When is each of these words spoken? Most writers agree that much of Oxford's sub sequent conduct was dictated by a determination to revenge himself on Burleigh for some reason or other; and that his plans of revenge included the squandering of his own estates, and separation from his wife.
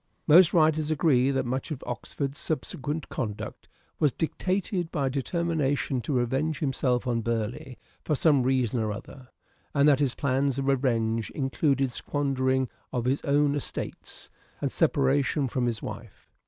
Most 0.25 0.51
writers 0.51 0.89
agree 0.89 1.29
that 1.29 1.45
much 1.45 1.69
of 1.69 1.83
Oxford's 1.85 2.39
sub 2.39 2.65
sequent 2.65 3.07
conduct 3.09 3.67
was 3.99 4.11
dictated 4.11 4.91
by 4.91 5.05
a 5.05 5.09
determination 5.11 6.01
to 6.01 6.13
revenge 6.13 6.57
himself 6.57 7.05
on 7.05 7.21
Burleigh 7.21 7.75
for 8.03 8.15
some 8.15 8.41
reason 8.41 8.79
or 8.79 8.91
other; 8.91 9.29
and 9.75 9.87
that 9.87 9.99
his 9.99 10.15
plans 10.15 10.57
of 10.57 10.65
revenge 10.65 11.29
included 11.35 11.89
the 11.89 11.93
squandering 11.93 12.67
of 12.91 13.05
his 13.05 13.21
own 13.23 13.53
estates, 13.53 14.31
and 14.59 14.71
separation 14.71 15.47
from 15.47 15.67
his 15.67 15.83
wife. 15.83 16.31